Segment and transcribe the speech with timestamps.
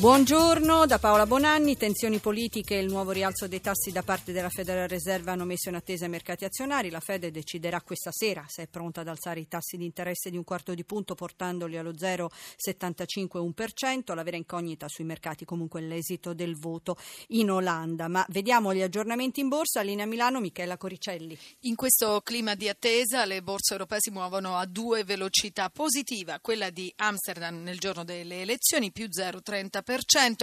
[0.00, 1.76] Buongiorno da Paola Bonanni.
[1.76, 5.68] Tensioni politiche e il nuovo rialzo dei tassi da parte della Federal Reserve hanno messo
[5.68, 6.88] in attesa i mercati azionari.
[6.88, 10.38] La Fede deciderà questa sera se è pronta ad alzare i tassi di interesse di
[10.38, 14.14] un quarto di punto portandoli allo 0,75-1%.
[14.14, 16.96] La vera incognita sui mercati comunque è l'esito del voto
[17.28, 18.08] in Olanda.
[18.08, 19.82] Ma vediamo gli aggiornamenti in borsa.
[19.82, 21.36] Linea Milano, Michela Coricelli.
[21.64, 26.70] In questo clima di attesa le borse europee si muovono a due velocità positiva, quella
[26.70, 29.88] di Amsterdam nel giorno delle elezioni più 0,30%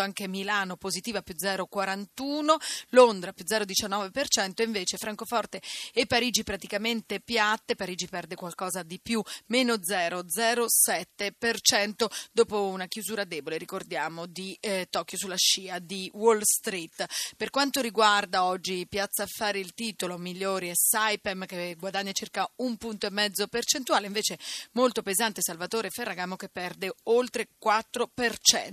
[0.00, 2.56] anche Milano positiva più 0,41%,
[2.90, 5.60] Londra più 0,19% e invece Francoforte
[5.92, 13.58] e Parigi praticamente piatte, Parigi perde qualcosa di più, meno 0,07% dopo una chiusura debole,
[13.58, 17.06] ricordiamo, di eh, Tokyo sulla scia di Wall Street.
[17.36, 22.76] Per quanto riguarda oggi Piazza Affari il titolo migliori è Saipem che guadagna circa un
[22.76, 24.38] punto e mezzo percentuale, invece
[24.72, 28.08] molto pesante Salvatore Ferragamo che perde oltre 4%.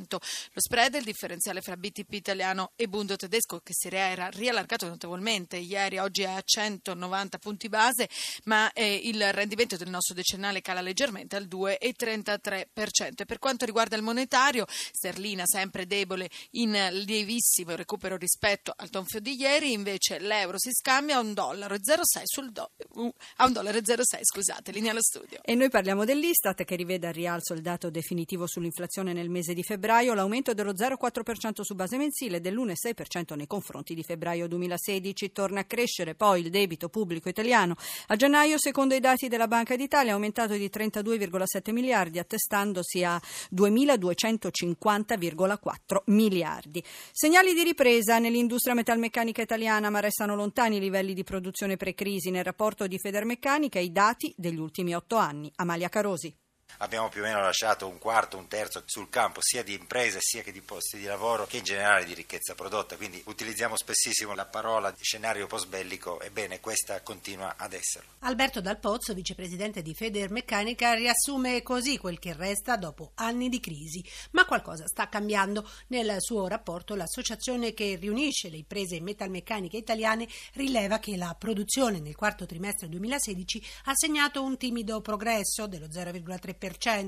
[0.10, 5.58] Lo spread, il differenziale fra BTP italiano e Bundo tedesco che si era riallargato notevolmente
[5.58, 8.08] ieri, oggi è a 190 punti base,
[8.46, 13.12] ma eh, il rendimento del nostro decennale cala leggermente al 2,33%.
[13.18, 16.72] E per quanto riguarda il monetario, sterlina sempre debole in
[17.06, 22.22] lievissimo recupero rispetto al tonfio di ieri, invece l'euro si scambia a un dollaro 0,6
[22.24, 23.14] sul do- uh,
[23.52, 25.40] dollaro e 0,6, scusate, linea allo studio.
[25.44, 29.64] E noi parliamo dell'Istat che rivede al rialzo il dato definitivo sull'inflazione nel mese di
[29.64, 35.32] febbraio, l'aumento dello 0,4% su base mensile e dell'1,6% nei confronti di febbraio 2016.
[35.32, 37.76] Torna a crescere poi il debito pubblico italiano.
[38.08, 43.20] A gennaio, secondo i dati della Banca d'Italia, è aumentato di 32,7 miliardi, attestandosi a
[43.54, 46.82] 2.250,4 miliardi.
[47.12, 52.44] Segnali di ripresa nell'industria metalmeccanica italiana, ma restano lontani i livelli di produzione pre-crisi nel
[52.44, 55.52] rapporto di Federmeccanica i dati degli ultimi otto anni.
[55.56, 56.34] Amalia Carosi
[56.78, 60.42] abbiamo più o meno lasciato un quarto, un terzo sul campo sia di imprese sia
[60.42, 64.46] che di posti di lavoro che in generale di ricchezza prodotta, quindi utilizziamo spessissimo la
[64.46, 68.12] parola scenario post-bellico, ebbene questa continua ad esserlo.
[68.20, 74.04] Alberto Dal Pozzo, vicepresidente di Federmeccanica, riassume così quel che resta dopo anni di crisi,
[74.32, 75.70] ma qualcosa sta cambiando.
[75.88, 82.16] Nel suo rapporto l'associazione che riunisce le imprese metalmeccaniche italiane rileva che la produzione nel
[82.16, 86.63] quarto trimestre 2016 ha segnato un timido progresso dello 0,3%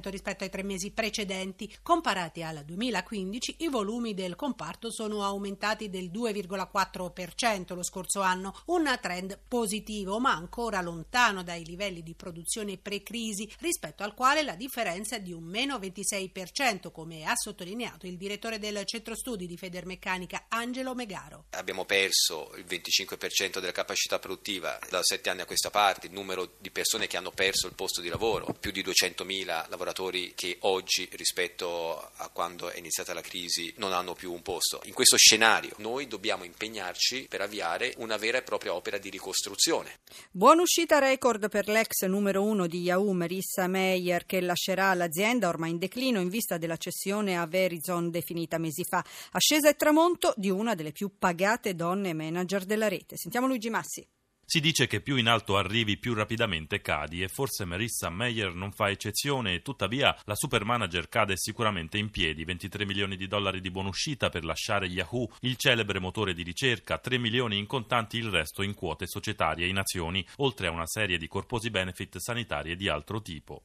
[0.09, 1.73] rispetto ai tre mesi precedenti.
[1.81, 8.97] Comparati al 2015, i volumi del comparto sono aumentati del 2,4% lo scorso anno, un
[9.01, 15.15] trend positivo ma ancora lontano dai livelli di produzione pre-crisi, rispetto al quale la differenza
[15.15, 20.45] è di un meno 26%, come ha sottolineato il direttore del centro studi di Federmeccanica
[20.49, 21.45] Angelo Megaro.
[21.51, 26.55] Abbiamo perso il 25% della capacità produttiva da sette anni a questa parte, il numero
[26.57, 30.57] di persone che hanno perso il posto di lavoro, più di 200.000 3.000 lavoratori che
[30.61, 34.81] oggi rispetto a quando è iniziata la crisi non hanno più un posto.
[34.85, 40.00] In questo scenario noi dobbiamo impegnarci per avviare una vera e propria opera di ricostruzione.
[40.31, 45.72] Buona uscita record per l'ex numero uno di Yahoo, Marissa Meyer, che lascerà l'azienda ormai
[45.72, 49.03] in declino in vista della cessione a Verizon definita mesi fa.
[49.31, 53.16] Ascesa e tramonto di una delle più pagate donne manager della rete.
[53.17, 54.06] Sentiamo Luigi Massi.
[54.47, 58.72] Si dice che più in alto arrivi, più rapidamente cadi e forse Marissa Meyer non
[58.72, 62.45] fa eccezione e tuttavia la supermanager cade sicuramente in piedi.
[62.45, 67.17] 23 milioni di dollari di buonuscita per lasciare Yahoo, il celebre motore di ricerca, 3
[67.17, 71.27] milioni in contanti, il resto in quote societarie in azioni, oltre a una serie di
[71.27, 73.63] corposi benefit sanitari e di altro tipo.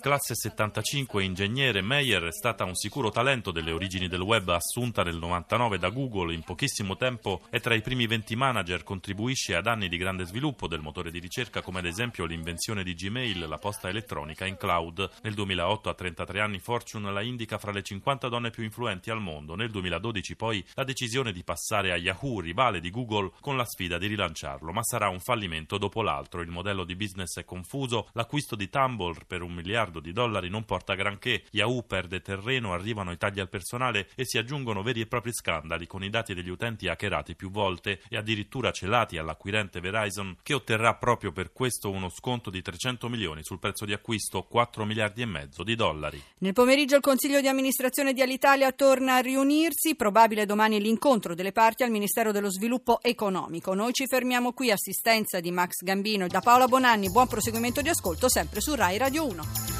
[0.00, 5.18] Classe 75 ingegnere, Meyer è stata un sicuro talento delle origini del web assunta nel
[5.18, 9.88] 99 da Google in pochissimo tempo è tra i primi 20 manager, contribuisce ad anni
[9.88, 13.88] di grande sviluppo del motore di ricerca come ad esempio l'invenzione di Gmail, la posta
[13.88, 15.10] elettronica in cloud.
[15.22, 19.20] Nel 2008 a 33 anni Fortune la indica fra le 50 donne più influenti al
[19.20, 19.56] mondo.
[19.56, 23.98] Nel 2012 poi la decisione di passare a Yahoo, rivale di Google, con la sfida
[23.98, 26.42] di rilanciarlo, ma sarà un fallimento dopo l'altro.
[26.42, 30.64] Il modello di business è confuso, l'acquisto di Tumblr per un miliardo di dollari non
[30.64, 35.06] porta granché, Yahoo perde terreno, arrivano i tagli al personale e si aggiungono veri e
[35.06, 40.36] propri scandali con i dati degli utenti hackerati più volte e addirittura celati all'acquirente Verizon
[40.42, 44.84] che otterrà proprio per questo uno sconto di 300 milioni sul prezzo di acquisto 4
[44.84, 46.22] miliardi e mezzo di dollari.
[46.38, 51.52] Nel pomeriggio il Consiglio di amministrazione di Alitalia torna a riunirsi, probabile domani l'incontro delle
[51.52, 53.72] parti al Ministero dello Sviluppo Economico.
[53.72, 57.88] Noi ci fermiamo qui, assistenza di Max Gambino e da Paola Bonanni, buon proseguimento di
[57.88, 59.75] ascolto sempre su Rai Radio 1.